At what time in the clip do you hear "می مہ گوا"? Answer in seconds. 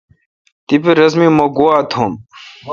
1.19-1.77